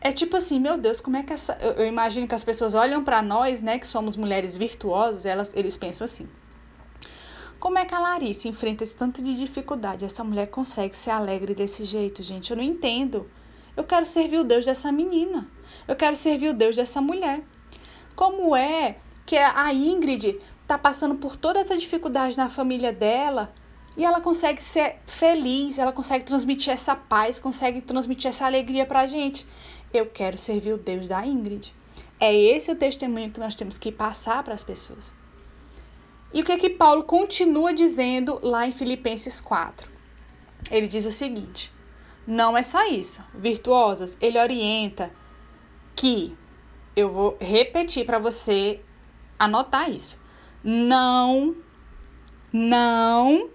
É 0.00 0.10
tipo 0.10 0.36
assim, 0.36 0.58
meu 0.58 0.76
Deus, 0.76 1.00
como 1.00 1.16
é 1.16 1.22
que 1.22 1.32
essa. 1.32 1.56
Eu, 1.60 1.84
eu 1.84 1.86
imagino 1.86 2.26
que 2.26 2.34
as 2.34 2.42
pessoas 2.42 2.74
olham 2.74 3.04
para 3.04 3.22
nós, 3.22 3.62
né, 3.62 3.78
que 3.78 3.86
somos 3.86 4.16
mulheres 4.16 4.56
virtuosas, 4.56 5.24
elas, 5.24 5.52
eles 5.54 5.76
pensam 5.76 6.04
assim. 6.04 6.28
Como 7.62 7.78
é 7.78 7.84
que 7.84 7.94
a 7.94 8.00
Larissa 8.00 8.48
enfrenta 8.48 8.82
esse 8.82 8.96
tanto 8.96 9.22
de 9.22 9.36
dificuldade? 9.36 10.04
Essa 10.04 10.24
mulher 10.24 10.48
consegue 10.48 10.96
ser 10.96 11.10
alegre 11.10 11.54
desse 11.54 11.84
jeito, 11.84 12.20
gente? 12.20 12.50
Eu 12.50 12.56
não 12.56 12.64
entendo. 12.64 13.30
Eu 13.76 13.84
quero 13.84 14.04
servir 14.04 14.38
o 14.38 14.42
Deus 14.42 14.64
dessa 14.64 14.90
menina. 14.90 15.48
Eu 15.86 15.94
quero 15.94 16.16
servir 16.16 16.48
o 16.48 16.54
Deus 16.54 16.74
dessa 16.74 17.00
mulher. 17.00 17.40
Como 18.16 18.56
é 18.56 18.96
que 19.24 19.36
a 19.36 19.72
Ingrid 19.72 20.40
está 20.62 20.76
passando 20.76 21.14
por 21.14 21.36
toda 21.36 21.60
essa 21.60 21.76
dificuldade 21.76 22.36
na 22.36 22.50
família 22.50 22.92
dela 22.92 23.54
e 23.96 24.04
ela 24.04 24.20
consegue 24.20 24.60
ser 24.60 24.96
feliz, 25.06 25.78
ela 25.78 25.92
consegue 25.92 26.24
transmitir 26.24 26.72
essa 26.72 26.96
paz, 26.96 27.38
consegue 27.38 27.80
transmitir 27.80 28.28
essa 28.28 28.44
alegria 28.44 28.84
para 28.84 29.02
a 29.02 29.06
gente? 29.06 29.46
Eu 29.94 30.06
quero 30.06 30.36
servir 30.36 30.72
o 30.72 30.78
Deus 30.78 31.06
da 31.06 31.24
Ingrid. 31.24 31.72
É 32.18 32.34
esse 32.34 32.72
o 32.72 32.74
testemunho 32.74 33.30
que 33.30 33.38
nós 33.38 33.54
temos 33.54 33.78
que 33.78 33.92
passar 33.92 34.42
para 34.42 34.52
as 34.52 34.64
pessoas. 34.64 35.21
E 36.32 36.40
o 36.40 36.44
que 36.44 36.52
é 36.52 36.58
que 36.58 36.70
Paulo 36.70 37.04
continua 37.04 37.74
dizendo 37.74 38.38
lá 38.42 38.66
em 38.66 38.72
Filipenses 38.72 39.40
4? 39.40 39.90
Ele 40.70 40.88
diz 40.88 41.04
o 41.04 41.10
seguinte: 41.10 41.72
não 42.26 42.56
é 42.56 42.62
só 42.62 42.86
isso. 42.86 43.22
Virtuosas, 43.34 44.16
ele 44.20 44.38
orienta 44.38 45.10
que 45.94 46.36
eu 46.94 47.10
vou 47.10 47.36
repetir 47.40 48.06
para 48.06 48.18
você 48.18 48.80
anotar 49.38 49.90
isso. 49.90 50.20
Não, 50.62 51.56
não 52.52 53.50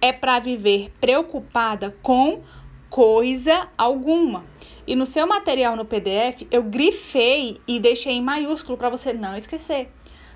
é 0.00 0.12
para 0.12 0.38
viver 0.38 0.92
preocupada 1.00 1.96
com 2.02 2.42
coisa 2.90 3.68
alguma. 3.76 4.44
E 4.86 4.96
no 4.96 5.04
seu 5.04 5.26
material 5.26 5.76
no 5.76 5.84
PDF, 5.84 6.46
eu 6.50 6.62
grifei 6.62 7.60
e 7.68 7.78
deixei 7.78 8.14
em 8.14 8.22
maiúsculo 8.22 8.78
para 8.78 8.88
você 8.88 9.12
não 9.12 9.36
esquecer 9.36 9.92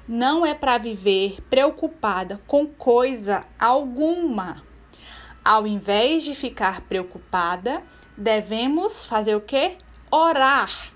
não 0.09 0.45
é 0.45 0.55
para 0.55 0.79
viver 0.79 1.41
preocupada 1.49 2.41
com 2.47 2.67
coisa 2.67 3.45
alguma. 3.59 4.63
Ao 5.45 5.67
invés 5.67 6.25
de 6.25 6.35
ficar 6.35 6.83
preocupada, 6.83 7.83
devemos 8.17 9.05
fazer 9.05 9.35
o 9.35 9.41
quê? 9.41 9.77
Orar. 10.11 10.93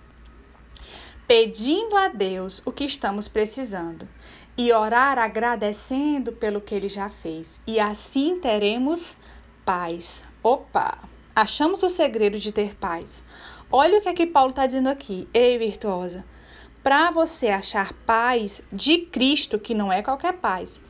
Pedindo 1.27 1.97
a 1.97 2.09
Deus 2.09 2.63
o 2.65 2.71
que 2.71 2.85
estamos 2.85 3.27
precisando 3.27 4.09
e 4.57 4.73
orar 4.73 5.19
agradecendo 5.19 6.33
pelo 6.33 6.61
que 6.61 6.75
ele 6.75 6.89
já 6.89 7.11
fez. 7.11 7.61
E 7.67 7.79
assim 7.81 8.39
teremos 8.41 9.17
paz. 9.65 10.25
Opa! 10.43 10.99
Achamos 11.35 11.83
o 11.83 11.89
segredo 11.89 12.39
de 12.39 12.53
ter 12.53 12.75
paz. 12.77 13.23
Olha 13.71 13.99
o 13.99 14.01
que 14.01 14.09
é 14.09 14.15
que 14.15 14.27
Paulo 14.27 14.51
está 14.51 14.65
dizendo 14.65 14.89
aqui. 14.89 15.29
Ei, 15.35 15.59
virtuosa, 15.59 16.25
para 16.87 17.11
você 17.11 17.49
achar 17.49 17.93
paz 18.07 18.63
de 18.73 18.99
Cristo, 18.99 19.59
que 19.59 19.75
não 19.75 19.93
é 19.93 20.03
qualquer 20.03 20.35
paz, 20.35 20.81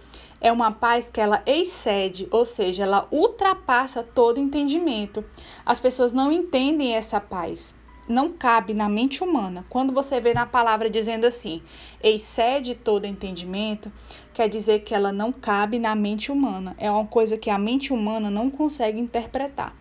é 0.43 0.53
uma 0.53 0.71
paz 0.71 1.09
que 1.09 1.19
ela 1.19 1.43
excede, 1.47 2.29
ou 2.31 2.45
seja, 2.45 2.83
ela 2.83 3.09
ultrapassa 3.11 4.03
todo 4.03 4.39
entendimento. 4.39 5.25
As 5.65 5.81
pessoas 5.81 6.13
não 6.13 6.31
entendem 6.31 6.95
essa 6.95 7.19
paz. 7.19 7.75
Não 8.07 8.31
cabe 8.31 8.75
na 8.75 8.91
mente 8.91 9.25
humana. 9.25 9.65
Quando 9.71 9.91
você 9.91 10.21
vê 10.21 10.35
na 10.35 10.45
palavra 10.45 10.91
dizendo 10.91 11.25
assim, 11.25 11.63
excede 12.03 12.75
todo 12.75 13.07
entendimento, 13.07 13.91
quer 14.35 14.51
dizer 14.51 14.81
que 14.81 14.95
ela 14.95 15.11
não 15.11 15.33
cabe 15.33 15.79
na 15.79 15.95
mente 15.95 16.31
humana. 16.31 16.77
É 16.77 16.91
uma 16.91 17.07
coisa 17.07 17.39
que 17.39 17.49
a 17.49 17.57
mente 17.57 17.91
humana 17.91 18.29
não 18.29 18.51
consegue 18.51 19.01
interpretar. 19.01 19.75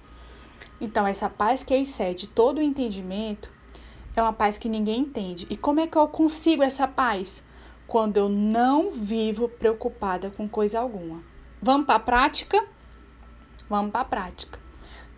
Então, 0.80 1.06
essa 1.06 1.30
paz 1.30 1.62
que 1.62 1.76
excede 1.76 2.26
todo 2.26 2.60
o 2.60 2.62
entendimento 2.62 3.54
é 4.16 4.22
uma 4.22 4.34
paz 4.34 4.58
que 4.58 4.70
ninguém 4.70 5.02
entende. 5.02 5.46
E 5.50 5.58
como 5.58 5.80
é 5.80 5.88
que 5.88 5.98
eu 5.98 6.08
consigo 6.08 6.64
essa 6.64 6.88
paz? 6.88 7.44
Quando 7.88 8.18
eu 8.18 8.30
não 8.30 8.92
vivo 8.92 9.48
preocupada 9.48 10.32
com 10.32 10.48
coisa 10.48 10.80
alguma. 10.80 11.22
Vamos 11.62 11.86
para 11.86 11.96
a 11.96 12.00
prática? 12.00 12.64
Vamos 13.70 13.92
para 13.92 14.02
a 14.02 14.06
prática. 14.06 14.60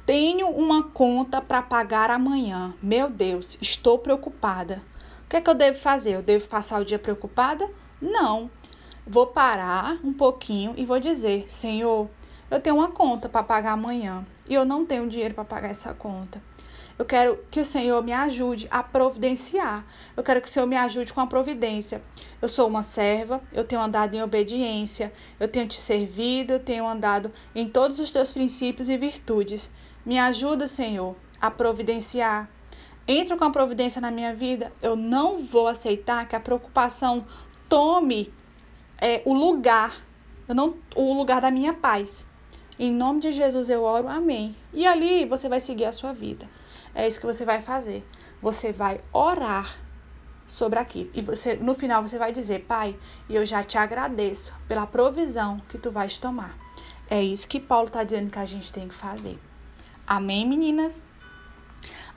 Tenho 0.06 0.50
uma 0.50 0.84
conta 0.84 1.42
para 1.42 1.62
pagar 1.62 2.10
amanhã. 2.10 2.74
Meu 2.82 3.10
Deus, 3.10 3.58
estou 3.62 4.00
preocupada. 4.00 4.82
O 5.26 5.30
que 5.30 5.36
é 5.36 5.42
que 5.42 5.50
eu 5.50 5.56
devo 5.56 5.78
fazer? 5.78 6.16
Eu 6.16 6.22
devo 6.22 6.48
passar 6.48 6.82
o 6.82 6.86
dia 6.86 6.98
preocupada? 6.98 7.70
Não. 8.02 8.50
Vou 9.06 9.28
parar 9.28 10.00
um 10.04 10.14
pouquinho 10.14 10.74
e 10.78 10.86
vou 10.86 11.00
dizer: 11.00 11.46
Senhor, 11.50 12.10
eu 12.50 12.62
tenho 12.62 12.78
uma 12.78 12.90
conta 12.90 13.28
para 13.28 13.44
pagar 13.44 13.74
amanhã 13.74 14.26
e 14.48 14.54
eu 14.54 14.64
não 14.64 14.86
tenho 14.86 15.10
dinheiro 15.10 15.34
para 15.34 15.44
pagar 15.44 15.70
essa 15.70 15.94
conta. 15.94 16.42
Eu 16.98 17.06
quero 17.06 17.40
que 17.52 17.60
o 17.60 17.66
Senhor 17.66 18.04
me 18.04 18.12
ajude 18.12 18.68
a 18.72 18.82
providenciar. 18.82 19.86
Eu 20.16 20.24
quero 20.24 20.42
que 20.42 20.48
o 20.48 20.52
Senhor 20.52 20.66
me 20.66 20.76
ajude 20.76 21.14
com 21.14 21.22
a 21.22 21.28
providência. 21.28 22.02
Eu 22.42 22.48
sou 22.48 22.68
uma 22.68 22.82
serva, 22.82 23.40
eu 23.54 23.64
tenho 23.64 23.82
andado 23.82 24.16
em 24.16 24.24
obediência, 24.24 25.14
eu 25.40 25.48
tenho 25.48 25.68
te 25.68 25.80
servido, 25.80 26.54
eu 26.54 26.60
tenho 26.60 26.88
andado 26.88 27.32
em 27.54 27.70
todos 27.70 28.00
os 28.00 28.10
teus 28.10 28.34
princípios 28.34 28.90
e 28.90 28.98
virtudes. 28.98 29.72
Me 30.04 30.18
ajuda, 30.18 30.66
Senhor, 30.66 31.16
a 31.40 31.52
providenciar. 31.52 32.50
Entra 33.08 33.38
com 33.38 33.46
a 33.46 33.52
providência 33.52 34.02
na 34.02 34.10
minha 34.10 34.34
vida. 34.34 34.74
Eu 34.82 34.96
não 34.96 35.38
vou 35.38 35.68
aceitar 35.68 36.28
que 36.28 36.36
a 36.36 36.40
preocupação 36.40 37.26
tome 37.70 38.34
é, 39.00 39.22
o 39.24 39.34
lugar, 39.34 40.04
eu 40.48 40.56
não, 40.56 40.76
o 40.96 41.14
lugar 41.14 41.42
da 41.42 41.52
minha 41.52 41.74
paz. 41.74 42.26
Em 42.80 42.92
nome 42.92 43.20
de 43.20 43.32
Jesus 43.32 43.70
eu 43.70 43.84
oro, 43.84 44.08
amém. 44.08 44.56
E 44.74 44.86
ali 44.86 45.26
você 45.26 45.48
vai 45.48 45.60
seguir 45.60 45.86
a 45.86 45.94
sua 45.94 46.12
vida. 46.12 46.48
É 46.98 47.08
isso 47.08 47.20
que 47.20 47.28
você 47.28 47.46
vai 47.46 47.62
fazer. 47.62 48.04
Você 48.42 48.72
vai 48.72 49.00
orar 49.14 49.78
sobre 50.48 50.80
aquilo. 50.80 51.12
E 51.14 51.22
você, 51.22 51.54
no 51.54 51.76
final 51.76 52.02
você 52.02 52.18
vai 52.18 52.34
dizer, 52.34 52.66
Pai, 52.66 52.98
eu 53.30 53.46
já 53.46 53.64
te 53.64 53.78
agradeço 53.78 54.56
pela 54.68 54.88
provisão 54.88 55.60
que 55.70 55.78
tu 55.78 55.92
vais 55.92 56.18
tomar. 56.18 56.58
É 57.08 57.22
isso 57.22 57.48
que 57.48 57.60
Paulo 57.60 57.86
está 57.86 58.04
dizendo 58.04 58.32
que 58.32 58.40
a 58.40 58.46
gente 58.46 58.74
tem 58.74 58.88
que 58.88 58.96
fazer. 58.96 59.40
Amém, 60.08 60.48
meninas? 60.48 61.04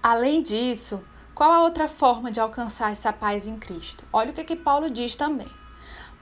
Além 0.02 0.42
disso, 0.42 1.04
qual 1.34 1.52
a 1.52 1.62
outra 1.62 1.86
forma 1.86 2.32
de 2.32 2.40
alcançar 2.40 2.90
essa 2.90 3.12
paz 3.12 3.46
em 3.46 3.58
Cristo? 3.58 4.06
Olha 4.10 4.30
o 4.30 4.34
que, 4.34 4.44
que 4.44 4.56
Paulo 4.56 4.88
diz 4.88 5.14
também. 5.14 5.50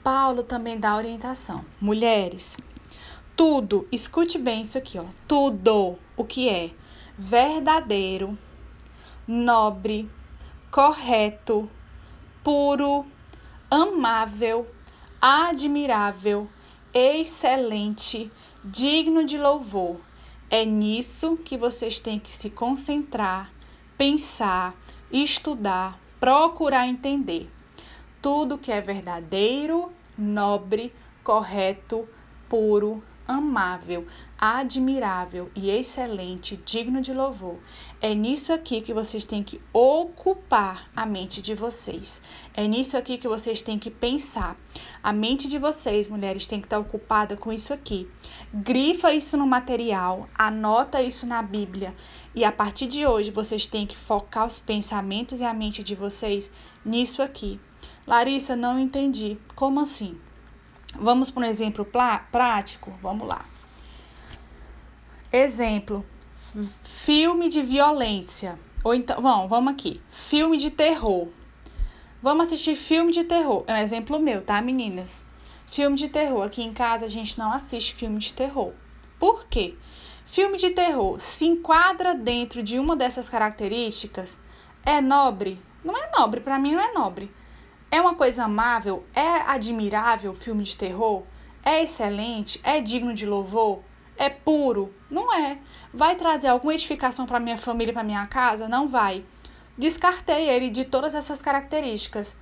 Paulo 0.03 0.43
também 0.43 0.81
dá 0.81 0.97
orientação. 0.97 1.65
Mulheres, 1.81 2.57
tudo, 3.37 3.87
escute 3.93 4.37
bem 4.37 4.63
isso 4.63 4.77
aqui, 4.77 4.99
ó. 4.99 5.05
Tudo 5.29 5.97
o 6.17 6.25
que 6.25 6.49
é 6.49 6.73
verdadeiro, 7.17 8.37
nobre, 9.29 10.11
correto, 10.71 11.71
puro, 12.43 13.05
amável, 13.71 14.67
admirável, 15.21 16.49
excelente, 16.95 18.33
digno 18.65 19.27
de 19.27 19.37
louvor. 19.37 20.01
É 20.49 20.65
nisso 20.65 21.37
que 21.37 21.59
vocês 21.59 21.99
têm 21.99 22.19
que 22.19 22.33
se 22.33 22.49
concentrar, 22.49 23.53
pensar, 23.99 24.75
estudar, 25.13 26.01
procurar 26.19 26.89
entender. 26.89 27.51
Tudo 28.23 28.57
que 28.57 28.73
é 28.73 28.81
verdadeiro, 28.81 29.93
nobre, 30.17 30.91
correto, 31.23 32.09
puro, 32.49 33.03
amável, 33.29 34.07
admirável 34.39 35.51
e 35.55 35.69
excelente, 35.69 36.59
digno 36.65 37.03
de 37.03 37.13
louvor. 37.13 37.59
É 38.01 38.15
nisso 38.15 38.53
aqui 38.53 38.81
que 38.81 38.95
vocês 38.95 39.23
têm 39.25 39.43
que 39.43 39.61
ocupar 39.71 40.89
a 40.97 41.05
mente 41.05 41.43
de 41.43 41.55
vocês. 41.55 42.23
É 42.55 42.67
nisso 42.67 42.97
aqui 42.97 43.19
que 43.19 43.29
vocês 43.29 43.61
têm 43.61 43.79
que 43.79 43.91
pensar. 43.91 44.57
A 45.03 45.13
mente 45.13 45.47
de 45.47 45.59
vocês, 45.59 46.09
mulheres, 46.09 46.47
tem 46.47 46.59
que 46.59 46.67
estar 46.67 46.79
ocupada 46.79 47.37
com 47.37 47.53
isso 47.53 47.75
aqui. 47.75 48.09
Grifa 48.53 49.13
isso 49.13 49.37
no 49.37 49.47
material, 49.47 50.27
anota 50.35 51.03
isso 51.03 51.27
na 51.27 51.43
Bíblia. 51.43 51.95
E 52.35 52.45
a 52.45 52.51
partir 52.51 52.87
de 52.87 53.07
hoje, 53.07 53.31
vocês 53.31 53.67
têm 53.67 53.87
que 53.87 53.97
focar 53.97 54.47
os 54.47 54.59
pensamentos 54.59 55.39
e 55.39 55.45
a 55.45 55.53
mente 55.53 55.83
de 55.83 55.95
vocês 55.95 56.51
nisso 56.83 57.21
aqui. 57.21 57.61
Larissa, 58.07 58.57
não 58.57 58.79
entendi. 58.79 59.37
Como 59.55 59.81
assim? 59.81 60.19
Vamos 60.95 61.31
para 61.31 61.43
um 61.43 61.47
exemplo 61.47 61.85
prático? 61.85 62.93
Vamos 63.03 63.27
lá. 63.27 63.45
Exemplo: 65.33 66.05
filme 66.83 67.49
de 67.49 67.63
violência. 67.63 68.59
Ou 68.83 68.95
então, 68.95 69.21
vamos, 69.21 69.49
vamos 69.49 69.73
aqui. 69.73 70.01
Filme 70.11 70.57
de 70.57 70.71
terror. 70.71 71.29
Vamos 72.23 72.47
assistir 72.47 72.77
filme 72.77 73.13
de 73.13 73.25
terror. 73.25 73.65
É 73.67 73.75
um 73.75 73.79
exemplo 73.79 74.19
meu, 74.19 74.43
tá, 74.43 74.61
meninas? 74.63 75.25
Filme 75.71 75.97
de 75.97 76.09
terror. 76.09 76.43
Aqui 76.43 76.63
em 76.63 76.73
casa 76.73 77.07
a 77.07 77.09
gente 77.09 77.39
não 77.39 77.53
assiste 77.53 77.95
filme 77.95 78.19
de 78.19 78.33
terror. 78.33 78.73
Por 79.19 79.47
quê? 79.47 79.77
Filme 80.27 80.59
de 80.59 80.71
terror 80.71 81.19
se 81.19 81.47
enquadra 81.47 82.15
dentro 82.15 82.63
de 82.63 82.79
uma 82.79 82.97
dessas 82.97 83.29
características? 83.29 84.39
É 84.85 85.01
nobre? 85.01 85.61
Não 85.85 85.97
é 85.97 86.11
nobre, 86.17 86.41
para 86.41 86.59
mim 86.59 86.75
não 86.75 86.81
é 86.81 86.93
nobre. 86.93 87.31
É 87.91 88.01
uma 88.01 88.15
coisa 88.15 88.45
amável? 88.45 89.05
É 89.15 89.43
admirável 89.47 90.35
filme 90.35 90.63
de 90.63 90.77
terror? 90.77 91.23
É 91.65 91.83
excelente? 91.83 92.61
É 92.63 92.81
digno 92.81 93.15
de 93.15 93.25
louvor? 93.25 93.81
É 94.17 94.29
puro? 94.29 94.93
Não 95.11 95.33
é. 95.33 95.59
Vai 95.93 96.17
trazer 96.17 96.49
alguma 96.49 96.75
edificação 96.75 97.25
para 97.25 97.41
minha 97.41 97.57
família, 97.57 97.93
para 97.93 98.03
minha 98.03 98.27
casa? 98.27 98.69
Não 98.69 98.89
vai. 98.89 99.25
Descartei 99.77 100.51
ele 100.51 100.69
de 100.69 100.85
todas 100.85 101.15
essas 101.15 101.41
características. 101.41 102.37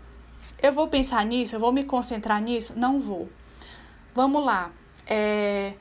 Eu 0.60 0.72
vou 0.72 0.88
pensar 0.88 1.24
nisso? 1.24 1.54
Eu 1.54 1.60
vou 1.60 1.72
me 1.72 1.84
concentrar 1.84 2.42
nisso? 2.42 2.72
Não 2.74 3.00
vou. 3.00 3.28
Vamos 4.14 4.44
lá. 4.44 4.72
É... 5.06 5.74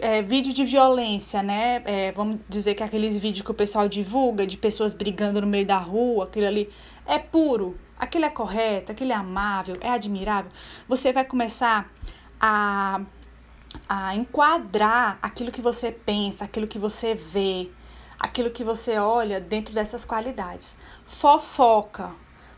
é, 0.00 0.22
vídeo 0.22 0.54
de 0.54 0.64
violência, 0.64 1.42
né? 1.42 1.82
É, 1.84 2.12
vamos 2.12 2.38
dizer 2.48 2.74
que 2.74 2.82
aqueles 2.82 3.18
vídeos 3.18 3.44
que 3.44 3.50
o 3.50 3.54
pessoal 3.54 3.88
divulga 3.88 4.46
de 4.46 4.56
pessoas 4.56 4.94
brigando 4.94 5.40
no 5.40 5.46
meio 5.46 5.66
da 5.66 5.78
rua, 5.78 6.24
aquilo 6.24 6.46
ali 6.46 6.72
é 7.04 7.18
puro, 7.18 7.76
aquilo 7.98 8.24
é 8.24 8.30
correto, 8.30 8.92
aquilo 8.92 9.12
é 9.12 9.14
amável, 9.14 9.76
é 9.80 9.90
admirável. 9.90 10.50
Você 10.88 11.12
vai 11.12 11.24
começar 11.24 11.90
a, 12.40 13.00
a 13.88 14.14
enquadrar 14.14 15.18
aquilo 15.22 15.50
que 15.50 15.62
você 15.62 15.90
pensa, 15.90 16.44
aquilo 16.44 16.66
que 16.66 16.78
você 16.78 17.14
vê, 17.14 17.70
aquilo 18.18 18.50
que 18.50 18.64
você 18.64 18.98
olha 18.98 19.40
dentro 19.40 19.74
dessas 19.74 20.04
qualidades. 20.04 20.76
Fofoca. 21.06 22.10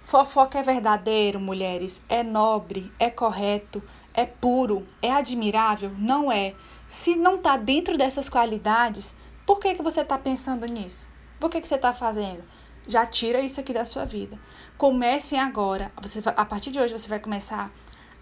Fofoca 0.03 0.59
é 0.59 0.63
verdadeiro, 0.63 1.39
mulheres, 1.39 2.03
é 2.09 2.23
nobre, 2.23 2.91
é 2.99 3.11
correto, 3.11 3.83
é 4.15 4.25
puro, 4.25 4.87
é 5.03 5.13
admirável? 5.13 5.93
Não 5.99 6.33
é. 6.33 6.55
Se 6.89 7.15
não 7.15 7.37
está 7.37 7.59
dentro 7.59 7.99
dessas 7.99 8.31
qualidades, 8.31 9.15
por 9.45 9.61
que, 9.61 9.75
que 9.75 9.83
você 9.83 10.01
está 10.01 10.17
pensando 10.17 10.65
nisso? 10.67 11.09
Por 11.39 11.51
que, 11.51 11.61
que 11.61 11.69
você 11.69 11.75
está 11.75 11.93
fazendo? 11.93 12.43
Já 12.87 13.05
tira 13.05 13.41
isso 13.41 13.61
aqui 13.61 13.75
da 13.75 13.85
sua 13.85 14.07
vida. 14.07 14.39
Comecem 14.79 15.39
agora. 15.39 15.93
Você, 16.01 16.23
a 16.25 16.45
partir 16.45 16.71
de 16.71 16.79
hoje 16.79 16.93
você 16.93 17.09
vai 17.09 17.21
começar 17.21 17.71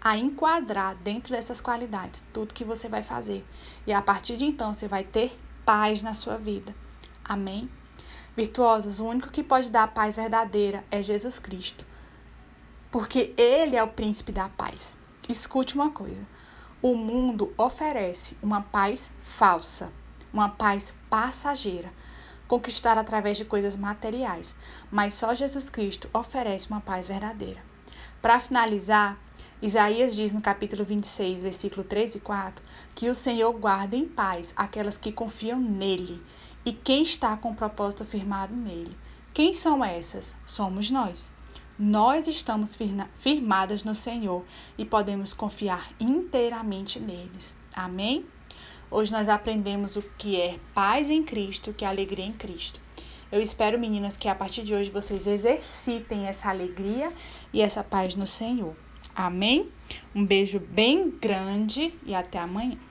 a 0.01 0.17
enquadrar 0.17 0.95
dentro 0.95 1.31
dessas 1.33 1.61
qualidades 1.61 2.27
tudo 2.33 2.53
que 2.53 2.65
você 2.65 2.89
vai 2.89 3.03
fazer. 3.03 3.45
E 3.85 3.93
a 3.93 4.01
partir 4.01 4.35
de 4.35 4.45
então 4.45 4.73
você 4.73 4.87
vai 4.87 5.03
ter 5.03 5.39
paz 5.63 6.03
na 6.03 6.13
sua 6.13 6.37
vida. 6.37 6.75
Amém? 7.23 7.69
Virtuosas, 8.35 8.99
o 8.99 9.05
único 9.05 9.29
que 9.29 9.43
pode 9.43 9.71
dar 9.71 9.83
a 9.83 9.87
paz 9.87 10.15
verdadeira 10.15 10.83
é 10.91 11.01
Jesus 11.01 11.39
Cristo. 11.39 11.85
Porque 12.91 13.33
Ele 13.37 13.75
é 13.75 13.83
o 13.83 13.87
príncipe 13.87 14.31
da 14.31 14.49
paz. 14.49 14.93
Escute 15.29 15.75
uma 15.75 15.91
coisa 15.91 16.25
o 16.81 16.95
mundo 16.95 17.53
oferece 17.57 18.37
uma 18.41 18.61
paz 18.61 19.09
falsa, 19.19 19.91
uma 20.31 20.49
paz 20.49 20.93
passageira, 21.09 21.91
conquistada 22.47 23.01
através 23.01 23.37
de 23.37 23.45
coisas 23.45 23.75
materiais, 23.75 24.55
mas 24.91 25.13
só 25.13 25.33
Jesus 25.33 25.69
Cristo 25.69 26.09
oferece 26.13 26.69
uma 26.69 26.81
paz 26.81 27.07
verdadeira. 27.07 27.61
Para 28.21 28.39
finalizar, 28.39 29.17
Isaías 29.61 30.15
diz 30.15 30.31
no 30.31 30.41
capítulo 30.41 30.85
26, 30.85 31.41
versículo 31.41 31.83
3 31.83 32.15
e 32.15 32.19
4, 32.19 32.63
que 32.95 33.09
o 33.09 33.15
Senhor 33.15 33.51
guarda 33.53 33.95
em 33.95 34.07
paz 34.07 34.53
aquelas 34.55 34.97
que 34.97 35.11
confiam 35.11 35.59
nele 35.59 36.23
e 36.65 36.71
quem 36.71 37.01
está 37.01 37.35
com 37.35 37.51
o 37.51 37.55
propósito 37.55 38.05
firmado 38.05 38.55
nele. 38.55 38.95
Quem 39.33 39.53
são 39.53 39.83
essas? 39.83 40.35
Somos 40.45 40.89
nós 40.89 41.31
nós 41.79 42.25
estamos 42.27 42.75
firmadas 43.17 43.83
no 43.83 43.93
Senhor 43.93 44.43
e 44.77 44.83
podemos 44.83 45.31
confiar 45.31 45.87
inteiramente 45.99 46.99
neles. 46.99 47.53
Amém? 47.71 48.25
Hoje 48.89 49.11
nós 49.11 49.27
aprendemos 49.27 49.97
o 49.97 50.03
que 50.17 50.39
é 50.39 50.57
paz 50.73 51.09
em 51.09 51.21
Cristo, 51.21 51.73
que 51.73 51.83
é 51.83 51.87
alegria 51.87 52.25
em 52.25 52.31
Cristo. 52.31 52.79
Eu 53.29 53.41
espero, 53.41 53.77
meninas, 53.77 54.15
que 54.15 54.29
a 54.29 54.35
partir 54.35 54.63
de 54.63 54.73
hoje 54.73 54.89
vocês 54.89 55.27
exercitem 55.27 56.27
essa 56.27 56.49
alegria 56.49 57.11
e 57.51 57.61
essa 57.61 57.83
paz 57.83 58.15
no 58.15 58.25
Senhor. 58.25 58.73
Amém? 59.13 59.69
Um 60.15 60.25
beijo 60.25 60.59
bem 60.59 61.09
grande 61.09 61.93
e 62.05 62.15
até 62.15 62.39
amanhã. 62.39 62.86